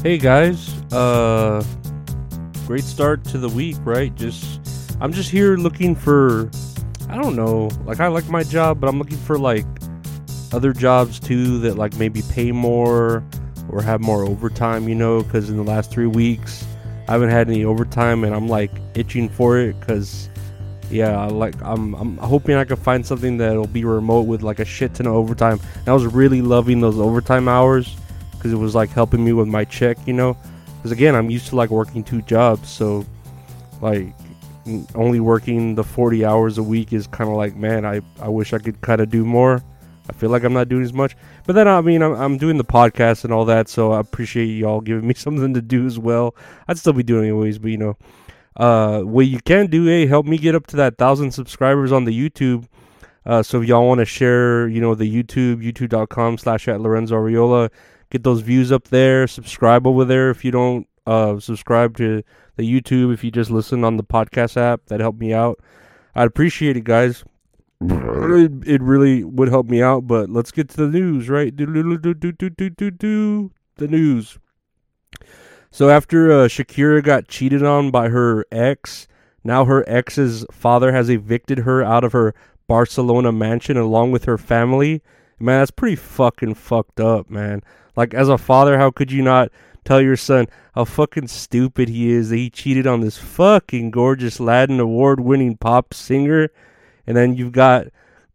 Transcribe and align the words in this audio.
Hey 0.00 0.16
guys, 0.16 0.80
uh 0.92 1.60
great 2.68 2.84
start 2.84 3.24
to 3.24 3.38
the 3.38 3.48
week, 3.48 3.76
right? 3.82 4.14
Just 4.14 4.60
I'm 5.00 5.12
just 5.12 5.28
here 5.28 5.56
looking 5.56 5.96
for 5.96 6.48
I 7.08 7.16
don't 7.20 7.34
know, 7.34 7.68
like 7.84 7.98
I 7.98 8.06
like 8.06 8.28
my 8.28 8.44
job, 8.44 8.80
but 8.80 8.88
I'm 8.88 8.98
looking 9.00 9.16
for 9.16 9.40
like 9.40 9.66
other 10.52 10.72
jobs 10.72 11.18
too 11.18 11.58
that 11.60 11.78
like 11.78 11.96
maybe 11.96 12.22
pay 12.30 12.52
more 12.52 13.24
or 13.68 13.82
have 13.82 14.00
more 14.00 14.24
overtime, 14.24 14.88
you 14.88 14.94
know, 14.94 15.24
cuz 15.24 15.50
in 15.50 15.56
the 15.56 15.64
last 15.64 15.90
3 15.90 16.06
weeks 16.06 16.64
I 17.08 17.12
haven't 17.12 17.30
had 17.30 17.48
any 17.48 17.64
overtime 17.64 18.22
and 18.22 18.32
I'm 18.32 18.46
like 18.46 18.70
itching 18.94 19.28
for 19.28 19.58
it 19.58 19.80
cuz 19.80 20.30
yeah, 20.92 21.24
like 21.26 21.56
I'm 21.60 21.94
I'm 21.94 22.18
hoping 22.18 22.54
I 22.54 22.62
can 22.62 22.76
find 22.76 23.04
something 23.04 23.36
that'll 23.38 23.66
be 23.66 23.84
remote 23.84 24.28
with 24.28 24.42
like 24.42 24.60
a 24.60 24.64
shit 24.64 24.94
ton 24.94 25.08
of 25.08 25.14
overtime. 25.14 25.58
And 25.74 25.88
I 25.88 25.92
was 25.92 26.06
really 26.06 26.40
loving 26.40 26.80
those 26.80 27.00
overtime 27.00 27.48
hours 27.48 27.96
because 28.38 28.52
it 28.52 28.56
was 28.56 28.74
like 28.74 28.90
helping 28.90 29.24
me 29.24 29.32
with 29.32 29.48
my 29.48 29.64
check, 29.64 29.98
you 30.06 30.14
know. 30.14 30.36
Because 30.76 30.92
again, 30.92 31.14
I'm 31.14 31.28
used 31.28 31.48
to 31.48 31.56
like 31.56 31.70
working 31.70 32.04
two 32.04 32.22
jobs, 32.22 32.68
so 32.68 33.04
like 33.80 34.14
only 34.94 35.20
working 35.20 35.74
the 35.74 35.84
40 35.84 36.24
hours 36.24 36.58
a 36.58 36.62
week 36.62 36.92
is 36.92 37.06
kind 37.06 37.28
of 37.30 37.36
like, 37.36 37.56
man, 37.56 37.84
I 37.84 38.00
I 38.20 38.28
wish 38.28 38.52
I 38.52 38.58
could 38.58 38.80
kind 38.80 39.00
of 39.00 39.10
do 39.10 39.24
more. 39.24 39.62
I 40.08 40.12
feel 40.14 40.30
like 40.30 40.42
I'm 40.42 40.54
not 40.54 40.68
doing 40.70 40.84
as 40.84 40.92
much, 40.92 41.16
but 41.46 41.52
then 41.52 41.68
I 41.68 41.80
mean 41.80 42.00
I'm, 42.02 42.14
I'm 42.14 42.38
doing 42.38 42.56
the 42.56 42.64
podcast 42.64 43.24
and 43.24 43.32
all 43.32 43.44
that, 43.46 43.68
so 43.68 43.92
I 43.92 44.00
appreciate 44.00 44.46
y'all 44.46 44.80
giving 44.88 45.06
me 45.06 45.14
something 45.14 45.52
to 45.54 45.62
do 45.62 45.86
as 45.86 45.98
well. 45.98 46.34
I'd 46.66 46.78
still 46.78 46.92
be 46.92 47.02
doing 47.02 47.24
anyways, 47.24 47.58
but 47.58 47.70
you 47.70 47.76
know, 47.76 47.96
uh, 48.56 49.02
what 49.02 49.26
you 49.26 49.40
can 49.40 49.66
do, 49.66 49.86
hey, 49.86 50.06
help 50.06 50.26
me 50.26 50.38
get 50.38 50.54
up 50.54 50.66
to 50.68 50.76
that 50.76 50.96
thousand 50.96 51.32
subscribers 51.32 51.92
on 51.92 52.04
the 52.04 52.30
YouTube. 52.30 52.66
Uh, 53.26 53.42
so 53.42 53.60
if 53.60 53.68
y'all 53.68 53.86
want 53.86 53.98
to 53.98 54.06
share, 54.06 54.68
you 54.68 54.80
know, 54.80 54.94
the 54.94 55.04
YouTube, 55.04 55.62
youtube.com 55.62 56.38
slash 56.38 56.66
at 56.66 56.80
Lorenzo 56.80 57.14
Ariola, 57.16 57.70
get 58.10 58.22
those 58.22 58.40
views 58.40 58.72
up 58.72 58.84
there. 58.88 59.26
Subscribe 59.26 59.86
over 59.86 60.04
there 60.04 60.30
if 60.30 60.44
you 60.44 60.50
don't 60.50 60.86
uh, 61.06 61.40
subscribe 61.40 61.96
to 61.96 62.22
the 62.56 62.62
YouTube. 62.62 63.12
If 63.12 63.24
you 63.24 63.30
just 63.30 63.50
listen 63.50 63.84
on 63.84 63.96
the 63.96 64.04
podcast 64.04 64.56
app, 64.56 64.86
that 64.86 65.00
helped 65.00 65.20
me 65.20 65.32
out. 65.32 65.58
I'd 66.14 66.26
appreciate 66.26 66.76
it, 66.76 66.84
guys. 66.84 67.24
It, 67.80 68.82
really 68.82 69.22
would 69.22 69.48
help 69.48 69.66
me 69.68 69.82
out. 69.82 70.06
But 70.06 70.28
let's 70.28 70.50
get 70.50 70.68
to 70.70 70.76
the 70.76 70.98
news, 70.98 71.28
right? 71.28 71.54
Do 71.54 71.66
do 71.66 71.96
do 71.96 72.14
do 72.14 72.32
do 72.32 72.50
do 72.50 72.70
do 72.70 72.90
do 72.90 73.52
the 73.76 73.88
news. 73.88 74.38
So 75.70 75.88
after 75.90 76.32
uh, 76.32 76.48
Shakira 76.48 77.02
got 77.02 77.28
cheated 77.28 77.62
on 77.62 77.90
by 77.90 78.08
her 78.08 78.44
ex, 78.50 79.06
now 79.44 79.64
her 79.64 79.88
ex's 79.88 80.44
father 80.50 80.92
has 80.92 81.08
evicted 81.08 81.58
her 81.58 81.82
out 81.82 82.04
of 82.04 82.12
her 82.12 82.34
Barcelona 82.66 83.32
mansion 83.32 83.76
along 83.76 84.12
with 84.12 84.24
her 84.24 84.38
family. 84.38 85.02
Man, 85.40 85.60
that's 85.60 85.70
pretty 85.70 85.96
fucking 85.96 86.54
fucked 86.54 87.00
up, 87.00 87.30
man. 87.30 87.62
Like 87.96 88.14
as 88.14 88.28
a 88.28 88.38
father, 88.38 88.78
how 88.78 88.90
could 88.90 89.12
you 89.12 89.22
not 89.22 89.50
tell 89.84 90.00
your 90.00 90.16
son 90.16 90.46
how 90.74 90.84
fucking 90.84 91.28
stupid 91.28 91.88
he 91.88 92.10
is 92.10 92.30
that 92.30 92.36
he 92.36 92.50
cheated 92.50 92.86
on 92.86 93.00
this 93.00 93.16
fucking 93.16 93.90
gorgeous 93.90 94.38
Latin 94.38 94.80
award 94.80 95.20
winning 95.20 95.56
pop 95.56 95.94
singer 95.94 96.50
and 97.08 97.16
then 97.16 97.34
you've 97.34 97.52
got 97.52 97.86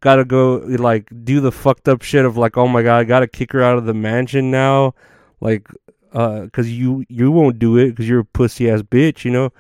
gotta 0.01 0.25
go 0.25 0.55
like 0.65 1.07
do 1.23 1.39
the 1.39 1.51
fucked 1.51 1.87
up 1.87 2.01
shit 2.01 2.25
of 2.25 2.35
like, 2.35 2.57
oh 2.57 2.67
my 2.67 2.81
god, 2.81 2.97
I 2.97 3.03
gotta 3.03 3.27
kick 3.27 3.53
her 3.53 3.61
out 3.61 3.77
of 3.77 3.85
the 3.85 3.93
mansion 3.93 4.49
now. 4.49 4.95
Like 5.39 5.67
uh, 6.11 6.47
cause 6.51 6.67
you 6.67 7.05
you 7.07 7.31
won't 7.31 7.59
do 7.59 7.77
it 7.77 7.91
because 7.91 8.09
you're 8.09 8.21
a 8.21 8.25
pussy 8.25 8.69
ass 8.69 8.81
bitch, 8.81 9.23
you 9.23 9.31
know. 9.31 9.51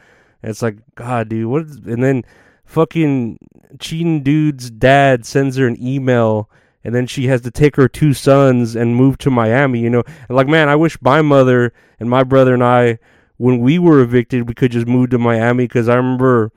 And 0.41 0.49
it's 0.49 0.63
like, 0.63 0.77
God, 0.95 1.29
dude, 1.29 1.45
what? 1.45 1.63
Is, 1.63 1.77
and 1.77 2.03
then 2.03 2.23
fucking 2.65 3.37
cheating 3.79 4.23
dude's 4.23 4.71
dad 4.71 5.25
sends 5.25 5.57
her 5.57 5.67
an 5.67 5.81
email, 5.81 6.49
and 6.83 6.93
then 6.93 7.07
she 7.07 7.27
has 7.27 7.41
to 7.41 7.51
take 7.51 7.75
her 7.75 7.87
two 7.87 8.13
sons 8.13 8.75
and 8.75 8.95
move 8.95 9.17
to 9.19 9.29
Miami, 9.29 9.79
you 9.79 9.89
know. 9.89 10.03
And 10.27 10.35
like, 10.35 10.47
man, 10.47 10.69
I 10.69 10.75
wish 10.75 11.01
my 11.01 11.21
mother 11.21 11.73
and 11.99 12.09
my 12.09 12.23
brother 12.23 12.53
and 12.53 12.63
I, 12.63 12.99
when 13.37 13.59
we 13.59 13.79
were 13.79 14.01
evicted, 14.01 14.47
we 14.47 14.53
could 14.53 14.71
just 14.71 14.87
move 14.87 15.09
to 15.11 15.17
Miami 15.17 15.65
because 15.65 15.89
I 15.89 15.95
remember, 15.95 16.51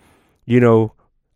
you 0.44 0.60
know, 0.60 0.92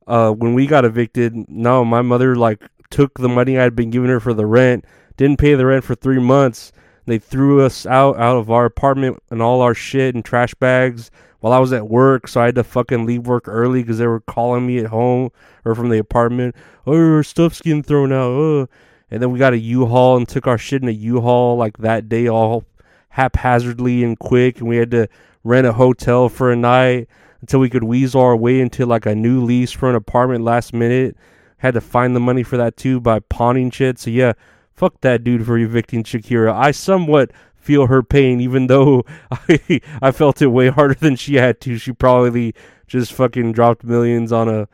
uh, 0.07 0.33
when 0.33 0.55
we 0.55 0.67
got 0.67 0.85
evicted, 0.85 1.35
no, 1.49 1.85
my 1.85 2.03
mother 2.03 2.35
like 2.37 2.63
took 2.91 3.19
the 3.19 3.29
money 3.29 3.59
I 3.59 3.63
had 3.63 3.77
been 3.77 3.91
giving 3.91 4.11
her 4.11 4.21
for 4.21 4.35
the 4.35 4.47
rent, 4.47 4.85
didn't 5.17 5.39
pay 5.39 5.55
the 5.55 5.67
rent 5.67 5.85
for 5.85 5.95
three 5.95 6.19
months 6.19 6.73
they 7.11 7.19
threw 7.19 7.61
us 7.61 7.87
out 7.87 8.17
out 8.19 8.37
of 8.37 8.51
our 8.51 8.65
apartment 8.65 9.21
and 9.31 9.43
all 9.43 9.61
our 9.63 9.75
shit 9.75 10.15
and 10.15 10.25
trash 10.25 10.55
bags 10.55 11.11
while 11.41 11.53
I 11.53 11.59
was 11.59 11.73
at 11.73 11.89
work, 11.89 12.29
so 12.29 12.41
I 12.41 12.47
had 12.47 12.55
to 12.57 12.65
fucking 12.65 13.07
leave 13.07 13.27
work 13.27 13.49
early 13.49 13.83
because 13.83 13.99
they 13.99 14.07
were 14.07 14.21
calling 14.21 14.67
me 14.67 14.79
at 14.79 14.87
home 14.87 15.31
or 15.65 15.75
from 15.75 15.89
the 15.89 15.99
apartment. 15.99 16.55
Oh, 16.87 17.23
stuff's 17.23 17.61
getting 17.61 17.83
thrown 17.83 18.13
out. 18.13 18.31
Oh. 18.31 18.69
And 19.11 19.21
then 19.21 19.33
we 19.33 19.39
got 19.39 19.55
a 19.55 19.59
U-Haul 19.59 20.19
and 20.19 20.29
took 20.29 20.47
our 20.47 20.59
shit 20.59 20.83
in 20.83 20.89
a 20.89 20.93
U-Haul 20.93 21.57
like 21.57 21.79
that 21.79 22.09
day, 22.09 22.29
all 22.29 22.65
haphazardly 23.09 24.05
and 24.05 24.19
quick. 24.19 24.61
And 24.61 24.69
we 24.69 24.77
had 24.77 24.91
to 24.93 25.09
rent 25.43 25.67
a 25.67 25.73
hotel 25.73 26.29
for 26.29 26.53
a 26.53 26.57
night 26.57 27.09
until 27.41 27.59
we 27.59 27.71
could 27.71 27.85
weasel 27.85 28.21
our 28.21 28.37
way 28.37 28.61
into 28.61 28.87
like 28.87 29.07
a 29.07 29.15
new 29.15 29.43
lease 29.43 29.73
for 29.73 29.89
an 29.91 29.97
apartment 29.97 30.45
last 30.45 30.73
minute. 30.73 31.17
Had 31.57 31.75
to 31.75 31.81
find 31.81 32.15
the 32.15 32.21
money 32.21 32.43
for 32.43 32.57
that 32.57 32.77
too 32.77 33.01
by 33.01 33.21
pawning 33.21 33.71
shit. 33.71 33.99
So 33.99 34.11
yeah, 34.11 34.35
Fuck 34.81 35.03
that 35.03 35.23
dude 35.23 35.45
for 35.45 35.59
evicting 35.59 36.05
Shakira. 36.05 36.55
I 36.55 36.71
somewhat 36.71 37.33
feel 37.61 37.87
her 37.87 38.03
pain, 38.03 38.41
even 38.41 38.67
though 38.67 39.05
I 39.31 39.81
I 40.03 40.11
felt 40.11 40.43
it 40.43 40.49
way 40.49 40.69
harder 40.69 40.95
than 40.95 41.17
she 41.17 41.37
had 41.37 41.61
to. 41.63 41.79
She 41.79 41.93
probably 41.93 42.55
just 42.87 43.13
fucking 43.13 43.53
dropped 43.53 43.85
millions 43.85 44.33
on 44.33 44.49
a 44.49 44.69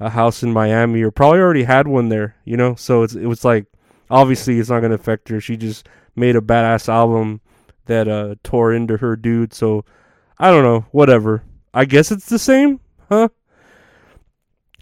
a 0.00 0.10
house 0.10 0.42
in 0.42 0.52
Miami, 0.52 1.02
or 1.02 1.10
probably 1.10 1.38
already 1.38 1.62
had 1.64 1.88
one 1.88 2.08
there. 2.08 2.36
You 2.44 2.56
know, 2.56 2.74
so 2.74 3.02
it's 3.02 3.14
it 3.14 3.26
was 3.26 3.44
like 3.44 3.66
obviously 4.10 4.58
it's 4.58 4.70
not 4.70 4.80
gonna 4.80 4.94
affect 4.94 5.28
her. 5.28 5.40
She 5.40 5.56
just 5.56 5.88
made 6.16 6.36
a 6.36 6.40
badass 6.40 6.88
album 6.88 7.40
that 7.86 8.08
uh 8.08 8.34
tore 8.42 8.72
into 8.72 8.96
her 8.98 9.16
dude. 9.16 9.54
So 9.54 9.84
I 10.38 10.50
don't 10.50 10.64
know, 10.64 10.86
whatever. 10.90 11.44
I 11.72 11.84
guess 11.84 12.12
it's 12.12 12.26
the 12.26 12.38
same, 12.38 12.80
huh? 13.08 13.28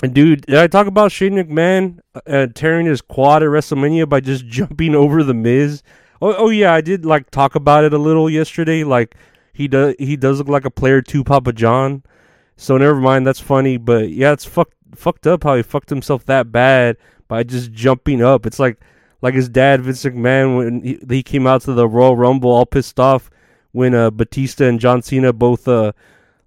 Dude, 0.00 0.46
did 0.46 0.56
I 0.56 0.66
talk 0.66 0.88
about 0.88 1.12
Shane 1.12 1.34
McMahon 1.34 2.00
uh, 2.26 2.48
tearing 2.52 2.86
his 2.86 3.00
quad 3.00 3.42
at 3.44 3.48
WrestleMania 3.48 4.08
by 4.08 4.18
just 4.20 4.46
jumping 4.48 4.94
over 4.94 5.22
the 5.22 5.34
Miz? 5.34 5.82
Oh, 6.22 6.34
oh 6.38 6.50
yeah, 6.50 6.72
I 6.72 6.80
did 6.80 7.04
like 7.04 7.30
talk 7.32 7.56
about 7.56 7.82
it 7.82 7.92
a 7.92 7.98
little 7.98 8.30
yesterday. 8.30 8.84
Like 8.84 9.16
he 9.52 9.66
does, 9.66 9.96
he 9.98 10.16
does 10.16 10.38
look 10.38 10.48
like 10.48 10.64
a 10.64 10.70
player 10.70 11.02
to 11.02 11.24
Papa 11.24 11.52
John. 11.52 12.04
So 12.56 12.78
never 12.78 13.00
mind, 13.00 13.26
that's 13.26 13.40
funny. 13.40 13.76
But 13.76 14.10
yeah, 14.10 14.32
it's 14.32 14.44
fucked 14.44 14.76
fucked 14.94 15.26
up 15.26 15.42
how 15.42 15.56
he 15.56 15.62
fucked 15.62 15.90
himself 15.90 16.24
that 16.26 16.52
bad 16.52 16.96
by 17.26 17.42
just 17.42 17.72
jumping 17.72 18.22
up. 18.22 18.46
It's 18.46 18.60
like 18.60 18.78
like 19.20 19.34
his 19.34 19.48
dad 19.48 19.82
Vince 19.82 20.04
McMahon 20.04 20.56
when 20.56 20.82
he, 20.82 21.00
he 21.08 21.22
came 21.24 21.44
out 21.44 21.62
to 21.62 21.72
the 21.72 21.88
Royal 21.88 22.16
Rumble 22.16 22.52
all 22.52 22.66
pissed 22.66 23.00
off 23.00 23.28
when 23.72 23.92
uh, 23.92 24.10
Batista 24.10 24.66
and 24.66 24.78
John 24.78 25.02
Cena 25.02 25.32
both 25.32 25.66
uh, 25.66 25.90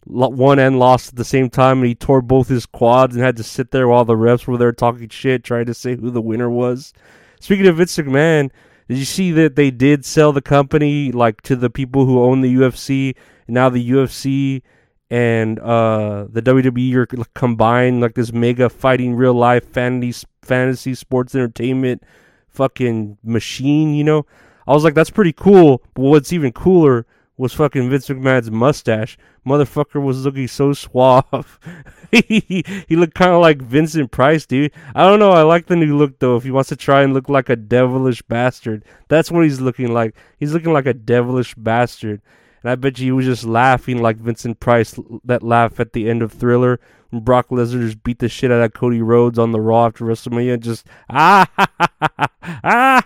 won 0.05 0.57
and 0.57 0.79
lost 0.79 1.09
at 1.09 1.15
the 1.17 1.25
same 1.25 1.49
time, 1.49 1.79
and 1.79 1.87
he 1.87 1.95
tore 1.95 2.21
both 2.21 2.47
his 2.47 2.65
quads 2.65 3.13
and 3.13 3.25
had 3.25 3.35
to 3.37 3.43
sit 3.43 3.71
there 3.71 3.89
while 3.89 4.05
the 4.05 4.13
refs 4.13 4.47
were 4.47 4.57
there 4.57 4.71
talking 4.71 5.09
shit, 5.09 5.43
trying 5.43 5.65
to 5.65 5.73
say 5.73 5.97
who 5.97 6.11
the 6.11 6.21
winner 6.21 6.49
was. 6.49 6.93
Speaking 7.41 7.67
of 7.67 7.75
Vince 7.75 7.97
McMahon, 7.97 8.51
Did 8.87 8.97
you 8.97 9.05
see 9.05 9.31
that 9.31 9.55
they 9.55 9.71
did 9.71 10.05
sell 10.05 10.31
the 10.31 10.41
company 10.41 11.11
like 11.11 11.41
to 11.43 11.55
the 11.55 11.69
people 11.69 12.05
who 12.05 12.21
own 12.21 12.41
the 12.41 12.55
UFC? 12.55 13.15
Now 13.47 13.69
the 13.69 13.91
UFC 13.91 14.61
and 15.09 15.59
uh, 15.59 16.27
the 16.29 16.41
WWE 16.41 16.95
are 16.95 17.07
combined 17.33 18.01
like 18.01 18.15
this 18.15 18.31
mega 18.31 18.69
fighting 18.69 19.15
real 19.15 19.33
life 19.33 19.67
fantasy 19.71 20.27
fantasy 20.41 20.93
sports 20.93 21.33
entertainment 21.33 22.03
fucking 22.47 23.17
machine. 23.23 23.93
You 23.95 24.03
know, 24.03 24.25
I 24.67 24.73
was 24.73 24.83
like, 24.83 24.93
that's 24.93 25.09
pretty 25.09 25.33
cool. 25.33 25.83
But 25.93 26.01
what's 26.03 26.33
even 26.33 26.51
cooler 26.51 27.05
was 27.37 27.53
fucking 27.53 27.89
Vince 27.89 28.07
McMahon's 28.07 28.49
mustache. 28.49 29.17
Motherfucker 29.45 30.01
was 30.01 30.25
looking 30.25 30.47
so 30.47 30.73
suave. 30.73 31.59
he, 32.11 32.63
he 32.87 32.95
looked 32.95 33.13
kind 33.13 33.33
of 33.33 33.41
like 33.41 33.61
Vincent 33.61 34.11
Price, 34.11 34.45
dude. 34.45 34.71
I 34.95 35.07
don't 35.07 35.19
know. 35.19 35.31
I 35.31 35.41
like 35.43 35.67
the 35.67 35.75
new 35.75 35.97
look 35.97 36.19
though. 36.19 36.37
If 36.37 36.43
he 36.43 36.51
wants 36.51 36.69
to 36.69 36.75
try 36.75 37.03
and 37.03 37.13
look 37.13 37.29
like 37.29 37.49
a 37.49 37.55
devilish 37.55 38.21
bastard, 38.23 38.85
that's 39.07 39.29
what 39.29 39.43
he's 39.43 39.61
looking 39.61 39.93
like. 39.93 40.15
He's 40.39 40.53
looking 40.53 40.73
like 40.73 40.85
a 40.85 40.93
devilish 40.93 41.55
bastard. 41.55 42.21
And 42.63 42.71
I 42.71 42.75
bet 42.75 42.97
you 42.97 43.05
he 43.05 43.11
was 43.11 43.25
just 43.25 43.43
laughing 43.43 44.01
like 44.01 44.17
Vincent 44.17 44.59
Price, 44.59 44.99
that 45.25 45.43
laugh 45.43 45.79
at 45.79 45.93
the 45.93 46.09
end 46.09 46.23
of 46.23 46.31
Thriller 46.31 46.79
when 47.09 47.23
Brock 47.23 47.49
Lesnar 47.49 47.85
just 47.85 48.03
beat 48.03 48.19
the 48.19 48.29
shit 48.29 48.51
out 48.51 48.63
of 48.63 48.73
Cody 48.73 49.01
Rhodes 49.01 49.37
on 49.37 49.51
the 49.51 49.61
Raw 49.61 49.85
after 49.85 50.05
WrestleMania. 50.05 50.59
Just 50.59 50.87
ah, 51.09 51.47
ha, 51.55 51.67
ha, 51.77 51.89
ha, 52.01 53.01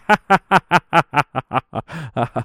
ha, 2.16 2.44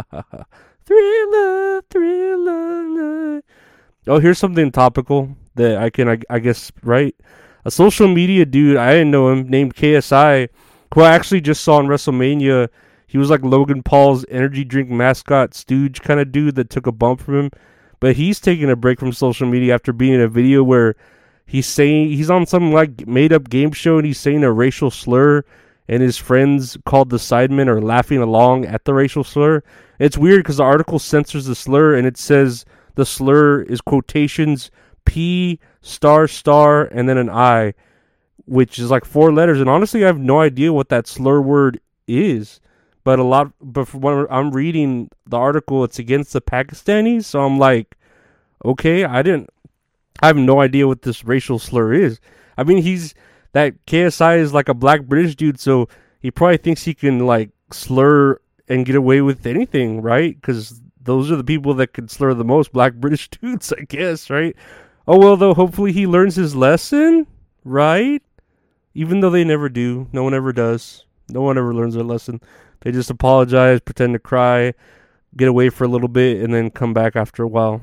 ah, 0.00 0.44
thriller, 0.94 1.82
thriller. 1.90 3.42
Oh, 4.06 4.18
here's 4.18 4.38
something 4.38 4.70
topical 4.70 5.36
that 5.54 5.78
I 5.78 5.90
can, 5.90 6.08
I, 6.08 6.18
I 6.30 6.38
guess, 6.38 6.70
right? 6.82 7.14
A 7.64 7.70
social 7.70 8.08
media 8.08 8.44
dude, 8.44 8.76
I 8.76 8.92
didn't 8.92 9.10
know 9.10 9.30
him, 9.30 9.48
named 9.48 9.74
KSI, 9.74 10.48
who 10.92 11.00
I 11.00 11.12
actually 11.12 11.40
just 11.40 11.64
saw 11.64 11.80
in 11.80 11.86
WrestleMania. 11.86 12.68
He 13.06 13.18
was 13.18 13.30
like 13.30 13.42
Logan 13.42 13.82
Paul's 13.82 14.24
energy 14.28 14.64
drink 14.64 14.90
mascot 14.90 15.54
stooge 15.54 16.02
kind 16.02 16.20
of 16.20 16.30
dude 16.30 16.56
that 16.56 16.70
took 16.70 16.86
a 16.86 16.92
bump 16.92 17.20
from 17.20 17.34
him. 17.34 17.50
But 18.00 18.16
he's 18.16 18.40
taking 18.40 18.70
a 18.70 18.76
break 18.76 19.00
from 19.00 19.12
social 19.12 19.48
media 19.48 19.74
after 19.74 19.92
being 19.92 20.14
in 20.14 20.20
a 20.20 20.28
video 20.28 20.62
where 20.62 20.94
he's 21.46 21.66
saying 21.66 22.08
he's 22.08 22.30
on 22.30 22.44
some 22.44 22.72
like 22.72 23.06
made 23.06 23.32
up 23.32 23.48
game 23.48 23.72
show 23.72 23.96
and 23.96 24.06
he's 24.06 24.18
saying 24.18 24.44
a 24.44 24.52
racial 24.52 24.90
slur 24.90 25.44
and 25.88 26.02
his 26.02 26.16
friends 26.16 26.76
called 26.84 27.10
the 27.10 27.18
Sidemen 27.18 27.68
are 27.68 27.80
laughing 27.80 28.18
along 28.18 28.64
at 28.64 28.84
the 28.84 28.94
racial 28.94 29.24
slur. 29.24 29.62
It's 29.98 30.18
weird 30.18 30.40
because 30.40 30.56
the 30.56 30.64
article 30.64 30.98
censors 30.98 31.46
the 31.46 31.54
slur 31.54 31.94
and 31.94 32.06
it 32.06 32.16
says 32.16 32.64
the 32.94 33.04
slur 33.04 33.62
is 33.62 33.80
quotations 33.80 34.70
P 35.04 35.60
star 35.82 36.26
star 36.26 36.84
and 36.84 37.08
then 37.08 37.18
an 37.18 37.28
I, 37.28 37.74
which 38.46 38.78
is 38.78 38.90
like 38.90 39.04
four 39.04 39.32
letters. 39.32 39.60
And 39.60 39.68
honestly, 39.68 40.04
I 40.04 40.06
have 40.06 40.18
no 40.18 40.40
idea 40.40 40.72
what 40.72 40.88
that 40.88 41.06
slur 41.06 41.40
word 41.40 41.80
is. 42.08 42.60
But 43.04 43.18
a 43.18 43.22
lot, 43.22 43.52
but 43.60 43.92
when 43.92 44.26
I'm 44.30 44.50
reading 44.50 45.10
the 45.26 45.36
article, 45.36 45.84
it's 45.84 45.98
against 45.98 46.32
the 46.32 46.40
Pakistanis. 46.40 47.24
So 47.24 47.40
I'm 47.40 47.58
like, 47.58 47.96
okay, 48.64 49.04
I 49.04 49.20
didn't, 49.20 49.50
I 50.22 50.28
have 50.28 50.38
no 50.38 50.60
idea 50.60 50.88
what 50.88 51.02
this 51.02 51.22
racial 51.22 51.58
slur 51.58 51.92
is. 51.92 52.18
I 52.56 52.64
mean, 52.64 52.78
he's 52.78 53.14
that 53.54 53.86
KSI 53.86 54.38
is 54.38 54.52
like 54.52 54.68
a 54.68 54.74
black 54.74 55.02
British 55.04 55.36
dude, 55.36 55.60
so 55.60 55.88
he 56.20 56.30
probably 56.30 56.56
thinks 56.56 56.82
he 56.82 56.92
can 56.92 57.20
like 57.20 57.50
slur 57.72 58.40
and 58.68 58.84
get 58.84 58.96
away 58.96 59.20
with 59.20 59.46
anything, 59.46 60.02
right? 60.02 60.34
Because 60.34 60.82
those 61.00 61.30
are 61.30 61.36
the 61.36 61.44
people 61.44 61.72
that 61.74 61.92
can 61.92 62.08
slur 62.08 62.34
the 62.34 62.44
most, 62.44 62.72
black 62.72 62.94
British 63.00 63.28
dudes, 63.28 63.72
I 63.72 63.82
guess, 63.84 64.28
right? 64.28 64.56
Oh 65.06 65.18
well, 65.18 65.36
though. 65.36 65.54
Hopefully 65.54 65.92
he 65.92 66.06
learns 66.06 66.34
his 66.34 66.56
lesson, 66.56 67.26
right? 67.64 68.22
Even 68.94 69.20
though 69.20 69.30
they 69.30 69.44
never 69.44 69.68
do, 69.68 70.08
no 70.12 70.24
one 70.24 70.34
ever 70.34 70.52
does. 70.52 71.04
No 71.28 71.40
one 71.40 71.56
ever 71.56 71.72
learns 71.72 71.94
their 71.94 72.04
lesson. 72.04 72.40
They 72.80 72.90
just 72.90 73.10
apologize, 73.10 73.80
pretend 73.80 74.14
to 74.14 74.18
cry, 74.18 74.74
get 75.36 75.48
away 75.48 75.70
for 75.70 75.84
a 75.84 75.88
little 75.88 76.08
bit, 76.08 76.42
and 76.42 76.52
then 76.52 76.70
come 76.70 76.92
back 76.92 77.14
after 77.16 77.44
a 77.44 77.48
while. 77.48 77.82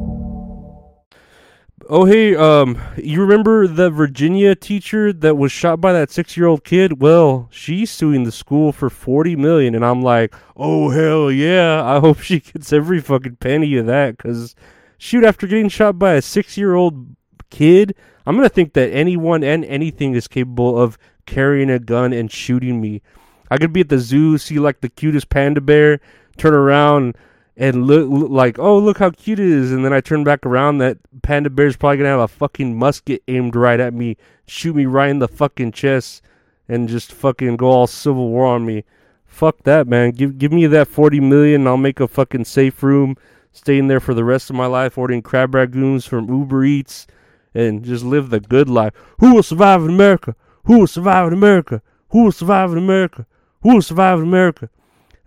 Oh 1.89 2.05
hey, 2.05 2.35
um, 2.35 2.79
you 2.95 3.21
remember 3.21 3.67
the 3.67 3.89
Virginia 3.89 4.55
teacher 4.55 5.11
that 5.11 5.35
was 5.35 5.51
shot 5.51 5.81
by 5.81 5.91
that 5.93 6.11
six-year-old 6.11 6.63
kid? 6.63 7.01
Well, 7.01 7.49
she's 7.51 7.89
suing 7.89 8.23
the 8.23 8.31
school 8.31 8.71
for 8.71 8.89
forty 8.89 9.35
million, 9.35 9.73
and 9.73 9.83
I'm 9.83 10.01
like, 10.01 10.33
oh 10.55 10.89
hell 10.89 11.31
yeah! 11.31 11.83
I 11.83 11.99
hope 11.99 12.19
she 12.19 12.39
gets 12.39 12.71
every 12.71 13.01
fucking 13.01 13.37
penny 13.37 13.75
of 13.77 13.87
that, 13.87 14.17
cause 14.19 14.55
shoot, 14.99 15.23
after 15.23 15.47
getting 15.47 15.69
shot 15.69 15.97
by 15.97 16.13
a 16.13 16.21
six-year-old 16.21 17.15
kid, 17.49 17.95
I'm 18.25 18.35
gonna 18.35 18.47
think 18.47 18.73
that 18.73 18.91
anyone 18.91 19.43
and 19.43 19.65
anything 19.65 20.13
is 20.13 20.27
capable 20.27 20.79
of 20.79 20.97
carrying 21.25 21.69
a 21.69 21.79
gun 21.79 22.13
and 22.13 22.31
shooting 22.31 22.79
me. 22.79 23.01
I 23.49 23.57
could 23.57 23.73
be 23.73 23.81
at 23.81 23.89
the 23.89 23.99
zoo, 23.99 24.37
see 24.37 24.59
like 24.59 24.81
the 24.81 24.89
cutest 24.89 25.29
panda 25.29 25.61
bear, 25.61 25.99
turn 26.37 26.53
around 26.53 27.17
and 27.57 27.85
look, 27.85 28.09
look, 28.09 28.31
like, 28.31 28.59
oh, 28.59 28.77
look 28.77 28.97
how 28.97 29.09
cute 29.09 29.39
it 29.39 29.47
is. 29.47 29.71
And 29.71 29.83
then 29.83 29.93
I 29.93 30.01
turn 30.01 30.23
back 30.23 30.45
around, 30.45 30.77
that 30.77 30.97
panda 31.21 31.49
bear's 31.49 31.75
probably 31.77 31.97
gonna 31.97 32.09
have 32.09 32.19
a 32.19 32.27
fucking 32.27 32.77
musket 32.77 33.23
aimed 33.27 33.55
right 33.55 33.79
at 33.79 33.93
me, 33.93 34.17
shoot 34.45 34.75
me 34.75 34.85
right 34.85 35.09
in 35.09 35.19
the 35.19 35.27
fucking 35.27 35.73
chest, 35.73 36.23
and 36.67 36.87
just 36.87 37.11
fucking 37.11 37.57
go 37.57 37.67
all 37.67 37.87
civil 37.87 38.29
war 38.29 38.45
on 38.45 38.65
me. 38.65 38.83
Fuck 39.25 39.63
that, 39.63 39.87
man. 39.87 40.11
Give 40.11 40.37
give 40.37 40.51
me 40.51 40.67
that 40.67 40.87
forty 40.87 41.19
million, 41.19 41.61
and 41.61 41.69
I'll 41.69 41.77
make 41.77 41.99
a 41.99 42.07
fucking 42.07 42.45
safe 42.45 42.83
room, 42.83 43.15
stay 43.51 43.77
in 43.77 43.87
there 43.87 43.99
for 43.99 44.13
the 44.13 44.23
rest 44.25 44.49
of 44.49 44.55
my 44.55 44.65
life, 44.65 44.97
ordering 44.97 45.21
crab 45.21 45.51
ragoons 45.51 46.07
from 46.07 46.29
Uber 46.29 46.63
Eats, 46.65 47.07
and 47.53 47.83
just 47.83 48.03
live 48.03 48.29
the 48.29 48.39
good 48.39 48.69
life. 48.69 48.93
Who 49.19 49.33
will 49.33 49.43
survive 49.43 49.83
in 49.83 49.89
America? 49.89 50.35
Who 50.65 50.79
will 50.79 50.87
survive 50.87 51.27
in 51.27 51.33
America? 51.33 51.81
Who 52.09 52.25
will 52.25 52.31
survive 52.31 52.71
in 52.71 52.77
America? 52.77 53.25
Who 53.61 53.75
will 53.75 53.81
survive 53.81 54.19
in 54.19 54.25
America? 54.25 54.69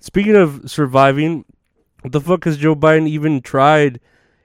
Speaking 0.00 0.36
of 0.36 0.70
surviving, 0.70 1.44
the 2.12 2.20
fuck 2.20 2.44
has 2.44 2.58
Joe 2.58 2.74
Biden 2.74 3.08
even 3.08 3.40
tried? 3.40 4.00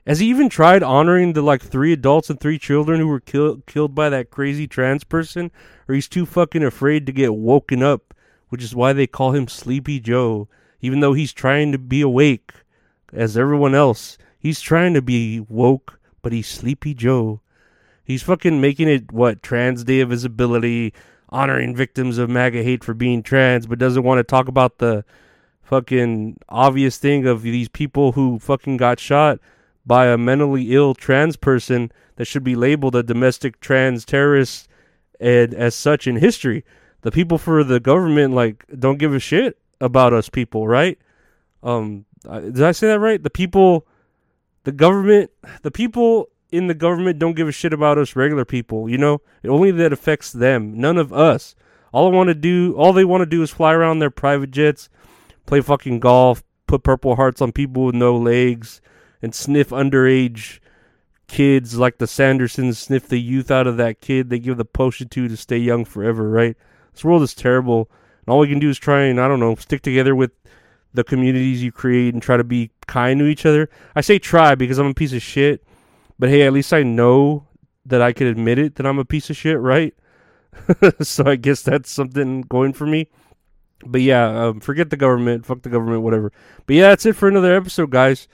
Has 0.07 0.19
he 0.19 0.27
even 0.27 0.49
tried 0.49 0.81
honoring 0.81 1.33
the 1.33 1.41
like 1.41 1.61
three 1.61 1.93
adults 1.93 2.29
and 2.29 2.39
three 2.39 2.57
children 2.57 2.99
who 2.99 3.07
were 3.07 3.19
killed 3.19 3.65
killed 3.65 3.93
by 3.93 4.09
that 4.09 4.31
crazy 4.31 4.67
trans 4.67 5.03
person? 5.03 5.51
Or 5.87 5.95
he's 5.95 6.07
too 6.07 6.25
fucking 6.25 6.63
afraid 6.63 7.05
to 7.05 7.11
get 7.11 7.35
woken 7.35 7.83
up, 7.83 8.13
which 8.49 8.63
is 8.63 8.75
why 8.75 8.93
they 8.93 9.07
call 9.07 9.31
him 9.31 9.47
Sleepy 9.47 9.99
Joe, 9.99 10.47
even 10.81 10.99
though 10.99 11.13
he's 11.13 11.33
trying 11.33 11.71
to 11.71 11.77
be 11.77 12.01
awake 12.01 12.53
as 13.13 13.37
everyone 13.37 13.75
else. 13.75 14.17
He's 14.39 14.61
trying 14.61 14.93
to 14.93 15.01
be 15.01 15.39
woke, 15.39 15.99
but 16.21 16.31
he's 16.31 16.47
Sleepy 16.47 16.93
Joe. 16.93 17.41
He's 18.03 18.23
fucking 18.23 18.59
making 18.61 18.87
it 18.87 19.11
what 19.11 19.43
Trans 19.43 19.83
Day 19.83 19.99
of 19.99 20.09
Visibility, 20.09 20.93
honoring 21.29 21.75
victims 21.75 22.17
of 22.17 22.29
MAGA 22.29 22.63
hate 22.63 22.83
for 22.83 22.93
being 22.93 23.21
trans, 23.21 23.67
but 23.67 23.77
doesn't 23.77 24.03
want 24.03 24.17
to 24.19 24.23
talk 24.23 24.47
about 24.47 24.79
the 24.79 25.03
fucking 25.69 26.35
obvious 26.49 26.97
thing 26.97 27.27
of 27.27 27.43
these 27.43 27.69
people 27.69 28.13
who 28.13 28.39
fucking 28.39 28.75
got 28.75 28.99
shot 28.99 29.37
by 29.85 30.07
a 30.07 30.17
mentally 30.17 30.73
ill 30.73 30.95
trans 30.95 31.37
person 31.37 31.91
that 32.15 32.25
should 32.25 32.43
be 32.43 32.55
labeled 32.55 32.95
a 32.95 33.03
domestic 33.03 33.59
trans 33.59 34.03
terrorist 34.03 34.67
and 35.19 35.53
as 35.53 35.75
such 35.75 36.07
in 36.07 36.15
history. 36.15 36.65
The 37.01 37.11
people 37.11 37.37
for 37.37 37.63
the 37.63 37.79
government 37.79 38.33
like 38.33 38.65
don't 38.79 38.97
give 38.97 39.13
a 39.13 39.19
shit 39.19 39.59
about 39.79 40.11
us 40.11 40.27
people, 40.27 40.67
right? 40.67 40.97
Um 41.61 42.05
did 42.23 42.63
I 42.63 42.71
say 42.71 42.87
that 42.87 42.99
right? 42.99 43.21
The 43.21 43.29
people 43.29 43.85
the 44.63 44.71
government 44.71 45.29
the 45.61 45.71
people 45.71 46.29
in 46.51 46.65
the 46.65 46.73
government 46.73 47.19
don't 47.19 47.35
give 47.35 47.47
a 47.47 47.51
shit 47.51 47.73
about 47.73 47.99
us 47.99 48.15
regular 48.15 48.43
people, 48.43 48.89
you 48.89 48.97
know? 48.97 49.21
Only 49.47 49.69
that 49.69 49.93
affects 49.93 50.31
them, 50.31 50.79
none 50.79 50.97
of 50.97 51.13
us. 51.13 51.53
All 51.93 52.07
I 52.07 52.15
want 52.15 52.29
to 52.29 52.35
do, 52.35 52.73
all 52.75 52.91
they 52.91 53.05
want 53.05 53.21
to 53.21 53.27
do 53.27 53.43
is 53.43 53.51
fly 53.51 53.71
around 53.71 53.99
their 53.99 54.09
private 54.09 54.49
jets 54.49 54.89
play 55.49 55.61
fucking 55.61 55.99
golf, 55.99 56.43
put 56.67 56.83
purple 56.83 57.15
hearts 57.15 57.41
on 57.41 57.51
people 57.51 57.85
with 57.85 57.95
no 57.95 58.15
legs, 58.15 58.81
and 59.19 59.33
sniff 59.33 59.69
underage 59.69 60.59
kids 61.27 61.77
like 61.77 61.97
the 61.97 62.05
Sandersons 62.05 62.75
sniff 62.75 63.07
the 63.07 63.19
youth 63.19 63.49
out 63.49 63.67
of 63.67 63.77
that 63.77 64.01
kid 64.01 64.29
they 64.29 64.39
give 64.39 64.57
the 64.57 64.65
potion 64.65 65.07
to 65.09 65.27
to 65.27 65.35
stay 65.35 65.57
young 65.57 65.85
forever, 65.85 66.29
right? 66.29 66.55
This 66.93 67.03
world 67.03 67.23
is 67.23 67.33
terrible. 67.33 67.89
And 68.25 68.31
all 68.31 68.39
we 68.39 68.47
can 68.47 68.59
do 68.59 68.69
is 68.69 68.77
try 68.77 69.01
and, 69.03 69.19
I 69.19 69.27
don't 69.27 69.39
know, 69.39 69.55
stick 69.55 69.81
together 69.81 70.15
with 70.15 70.31
the 70.93 71.03
communities 71.03 71.63
you 71.63 71.71
create 71.71 72.13
and 72.13 72.21
try 72.21 72.37
to 72.37 72.43
be 72.43 72.69
kind 72.87 73.19
to 73.19 73.25
each 73.25 73.45
other. 73.45 73.69
I 73.95 74.01
say 74.01 74.19
try 74.19 74.53
because 74.53 74.77
I'm 74.77 74.87
a 74.87 74.93
piece 74.93 75.13
of 75.13 75.21
shit, 75.21 75.63
but 76.19 76.29
hey, 76.29 76.43
at 76.43 76.53
least 76.53 76.73
I 76.73 76.83
know 76.83 77.47
that 77.85 78.03
I 78.03 78.13
can 78.13 78.27
admit 78.27 78.59
it 78.59 78.75
that 78.75 78.85
I'm 78.85 78.99
a 78.99 79.05
piece 79.05 79.31
of 79.31 79.37
shit, 79.37 79.59
right? 79.59 79.95
so 81.01 81.25
I 81.25 81.37
guess 81.37 81.63
that's 81.63 81.89
something 81.89 82.41
going 82.41 82.73
for 82.73 82.85
me. 82.85 83.07
But 83.85 84.01
yeah, 84.01 84.47
um, 84.47 84.59
forget 84.59 84.89
the 84.89 84.97
government. 84.97 85.45
Fuck 85.45 85.61
the 85.61 85.69
government. 85.69 86.01
Whatever. 86.01 86.31
But 86.65 86.75
yeah, 86.75 86.89
that's 86.89 87.05
it 87.05 87.15
for 87.15 87.27
another 87.27 87.55
episode, 87.55 87.89
guys. 87.89 88.27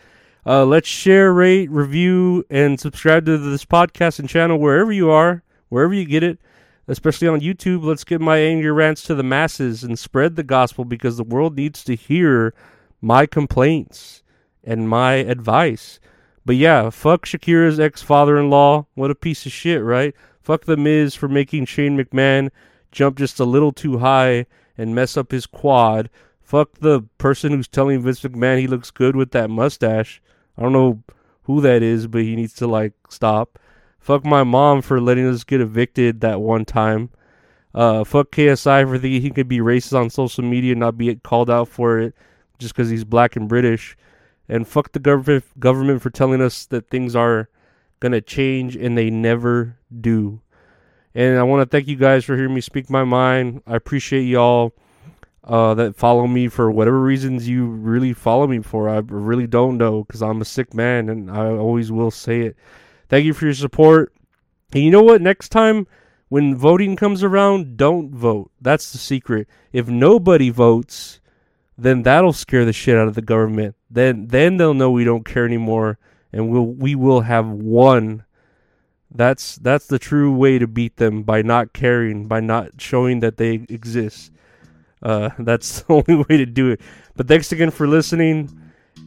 Uh, 0.45 0.65
let's 0.65 0.87
share, 0.87 1.33
rate, 1.33 1.69
review, 1.71 2.45
and 2.49 2.79
subscribe 2.79 3.25
to 3.25 3.37
this 3.37 3.65
podcast 3.65 4.19
and 4.19 4.29
channel 4.29 4.59
wherever 4.59 4.91
you 4.91 5.09
are, 5.09 5.43
wherever 5.69 5.93
you 5.93 6.05
get 6.05 6.21
it, 6.21 6.39
especially 6.87 7.27
on 7.27 7.41
YouTube. 7.41 7.83
Let's 7.83 8.03
get 8.03 8.21
my 8.21 8.37
angry 8.37 8.71
rants 8.71 9.01
to 9.03 9.15
the 9.15 9.23
masses 9.23 9.83
and 9.83 9.97
spread 9.97 10.35
the 10.35 10.43
gospel 10.43 10.85
because 10.85 11.17
the 11.17 11.23
world 11.23 11.55
needs 11.55 11.83
to 11.85 11.95
hear 11.95 12.53
my 13.01 13.25
complaints 13.25 14.21
and 14.63 14.87
my 14.87 15.13
advice. 15.13 15.99
But 16.45 16.57
yeah, 16.57 16.91
fuck 16.91 17.25
Shakira's 17.25 17.79
ex 17.79 18.03
father 18.03 18.37
in 18.37 18.51
law. 18.51 18.85
What 18.93 19.09
a 19.09 19.15
piece 19.15 19.47
of 19.47 19.51
shit, 19.51 19.83
right? 19.83 20.13
Fuck 20.43 20.65
The 20.65 20.77
Miz 20.77 21.15
for 21.15 21.27
making 21.27 21.65
Shane 21.65 21.97
McMahon 21.97 22.51
jump 22.91 23.17
just 23.17 23.39
a 23.39 23.45
little 23.45 23.71
too 23.71 23.97
high 23.97 24.45
and 24.77 24.95
mess 24.95 25.17
up 25.17 25.31
his 25.31 25.45
quad. 25.45 26.09
Fuck 26.41 26.79
the 26.79 27.01
person 27.17 27.51
who's 27.51 27.67
telling 27.67 28.01
Vince 28.01 28.21
McMahon 28.21 28.59
he 28.59 28.67
looks 28.67 28.91
good 28.91 29.15
with 29.15 29.31
that 29.31 29.49
mustache. 29.49 30.21
I 30.57 30.61
don't 30.61 30.73
know 30.73 31.03
who 31.43 31.61
that 31.61 31.81
is, 31.81 32.07
but 32.07 32.21
he 32.21 32.35
needs 32.35 32.53
to 32.55 32.67
like 32.67 32.93
stop. 33.09 33.59
Fuck 33.99 34.23
my 34.25 34.43
mom 34.43 34.81
for 34.81 35.01
letting 35.01 35.27
us 35.27 35.43
get 35.43 35.61
evicted 35.61 36.21
that 36.21 36.41
one 36.41 36.65
time. 36.65 37.09
Uh, 37.73 38.03
fuck 38.03 38.31
KSI 38.31 38.87
for 38.87 38.97
thinking 38.97 39.21
he 39.21 39.31
could 39.31 39.47
be 39.47 39.59
racist 39.59 39.99
on 39.99 40.09
social 40.09 40.43
media 40.43 40.71
and 40.73 40.79
not 40.79 40.97
be 40.97 41.13
called 41.15 41.49
out 41.49 41.67
for 41.67 41.99
it 41.99 42.15
just 42.57 42.73
because 42.73 42.89
he's 42.89 43.03
black 43.03 43.35
and 43.35 43.49
British. 43.49 43.97
And 44.47 44.67
fuck 44.67 44.91
the 44.91 44.99
government 44.99 45.43
government 45.59 46.01
for 46.01 46.09
telling 46.09 46.41
us 46.41 46.65
that 46.67 46.89
things 46.89 47.15
are 47.15 47.49
gonna 47.99 48.21
change 48.21 48.75
and 48.75 48.97
they 48.97 49.09
never 49.09 49.77
do. 50.01 50.39
And 51.15 51.39
I 51.39 51.43
want 51.43 51.61
to 51.61 51.75
thank 51.75 51.87
you 51.87 51.95
guys 51.95 52.25
for 52.25 52.35
hearing 52.35 52.53
me 52.53 52.59
speak 52.59 52.89
my 52.89 53.05
mind. 53.05 53.63
I 53.65 53.77
appreciate 53.77 54.23
y'all 54.23 54.73
uh, 55.45 55.73
that 55.75 55.95
follow 55.95 56.27
me 56.27 56.49
for 56.49 56.69
whatever 56.69 56.99
reasons 56.99 57.47
you 57.47 57.67
really 57.67 58.11
follow 58.11 58.47
me 58.47 58.59
for. 58.59 58.89
I 58.89 58.97
really 58.97 59.47
don't 59.47 59.77
know 59.77 60.03
because 60.03 60.21
I'm 60.21 60.41
a 60.41 60.45
sick 60.45 60.73
man 60.73 61.07
and 61.07 61.31
I 61.31 61.47
always 61.51 61.89
will 61.89 62.11
say 62.11 62.41
it. 62.41 62.57
Thank 63.07 63.25
you 63.25 63.33
for 63.33 63.45
your 63.45 63.53
support. 63.53 64.13
And 64.73 64.83
you 64.83 64.91
know 64.91 65.03
what? 65.03 65.21
Next 65.21 65.49
time 65.49 65.87
when 66.27 66.55
voting 66.55 66.97
comes 66.97 67.23
around, 67.23 67.77
don't 67.77 68.11
vote. 68.11 68.51
That's 68.59 68.91
the 68.91 68.97
secret. 68.97 69.47
If 69.71 69.87
nobody 69.87 70.49
votes, 70.49 71.21
then 71.77 72.03
that'll 72.03 72.33
scare 72.33 72.65
the 72.65 72.73
shit 72.73 72.97
out 72.97 73.07
of 73.07 73.15
the 73.15 73.21
government. 73.21 73.75
Then 73.89 74.27
then 74.27 74.57
they'll 74.57 74.73
know 74.73 74.91
we 74.91 75.05
don't 75.05 75.23
care 75.25 75.45
anymore 75.45 75.97
and 76.33 76.49
we'll 76.49 76.65
we 76.65 76.93
will 76.95 77.21
have 77.21 77.47
won. 77.47 78.25
That's 79.15 79.55
that's 79.57 79.87
the 79.87 79.99
true 79.99 80.35
way 80.35 80.59
to 80.59 80.67
beat 80.67 80.97
them 80.97 81.23
by 81.23 81.41
not 81.41 81.73
caring, 81.73 82.27
by 82.27 82.41
not 82.41 82.79
showing 82.79 83.21
that 83.21 83.37
they 83.37 83.65
exist. 83.69 84.31
Uh, 85.01 85.29
that's 85.39 85.81
the 85.81 85.93
only 85.93 86.25
way 86.29 86.37
to 86.37 86.45
do 86.45 86.71
it. 86.71 86.81
But 87.15 87.27
thanks 87.27 87.51
again 87.51 87.71
for 87.71 87.87
listening 87.87 88.49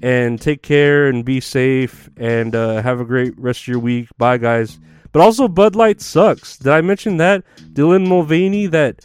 and 0.02 0.40
take 0.40 0.62
care 0.62 1.08
and 1.08 1.24
be 1.24 1.40
safe 1.40 2.08
and 2.16 2.54
uh, 2.54 2.82
have 2.82 3.00
a 3.00 3.04
great 3.04 3.38
rest 3.38 3.62
of 3.62 3.68
your 3.68 3.78
week. 3.78 4.08
Bye, 4.16 4.38
guys. 4.38 4.78
But 5.12 5.20
also, 5.22 5.48
Bud 5.48 5.74
Light 5.74 6.00
sucks. 6.00 6.58
Did 6.58 6.72
I 6.72 6.80
mention 6.80 7.16
that? 7.16 7.42
Dylan 7.72 8.06
Mulvaney, 8.06 8.66
that 8.66 9.04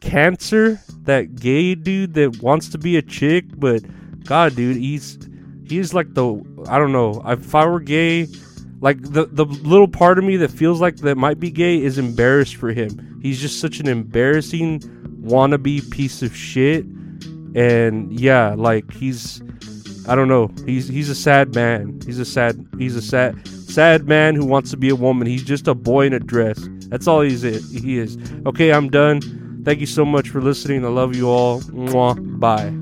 cancer, 0.00 0.80
that 1.02 1.36
gay 1.36 1.74
dude 1.74 2.14
that 2.14 2.42
wants 2.42 2.68
to 2.70 2.78
be 2.78 2.96
a 2.96 3.02
chick, 3.02 3.44
but 3.56 3.82
God, 4.24 4.56
dude, 4.56 4.76
he's 4.76 5.18
he's 5.66 5.94
like 5.94 6.14
the 6.14 6.34
I 6.68 6.78
don't 6.78 6.92
know. 6.92 7.22
If 7.26 7.54
I 7.54 7.66
were 7.66 7.80
gay, 7.80 8.26
like 8.82 9.00
the 9.00 9.26
the 9.26 9.46
little 9.46 9.86
part 9.86 10.18
of 10.18 10.24
me 10.24 10.36
that 10.38 10.50
feels 10.50 10.80
like 10.80 10.96
that 10.96 11.16
might 11.16 11.38
be 11.38 11.50
gay 11.52 11.80
is 11.80 11.98
embarrassed 11.98 12.56
for 12.56 12.72
him. 12.72 13.20
He's 13.22 13.40
just 13.40 13.60
such 13.60 13.78
an 13.78 13.88
embarrassing 13.88 14.80
wannabe 15.22 15.88
piece 15.90 16.20
of 16.20 16.36
shit. 16.36 16.84
And 17.54 18.12
yeah, 18.18 18.54
like 18.58 18.92
he's 18.92 19.40
I 20.08 20.16
don't 20.16 20.26
know. 20.26 20.50
He's 20.66 20.88
he's 20.88 21.08
a 21.08 21.14
sad 21.14 21.54
man. 21.54 22.00
He's 22.04 22.18
a 22.18 22.24
sad 22.24 22.66
he's 22.76 22.96
a 22.96 23.02
sad 23.02 23.46
sad 23.46 24.08
man 24.08 24.34
who 24.34 24.44
wants 24.44 24.70
to 24.72 24.76
be 24.76 24.88
a 24.88 24.96
woman. 24.96 25.28
He's 25.28 25.44
just 25.44 25.68
a 25.68 25.74
boy 25.74 26.06
in 26.06 26.12
a 26.12 26.20
dress. 26.20 26.58
That's 26.88 27.06
all 27.06 27.20
he's 27.20 27.44
it. 27.44 27.62
He 27.62 27.98
is. 27.98 28.18
Okay, 28.46 28.72
I'm 28.72 28.90
done. 28.90 29.62
Thank 29.64 29.78
you 29.78 29.86
so 29.86 30.04
much 30.04 30.28
for 30.28 30.42
listening. 30.42 30.84
I 30.84 30.88
love 30.88 31.14
you 31.14 31.28
all. 31.30 31.60
Mwah. 31.60 32.40
Bye. 32.40 32.81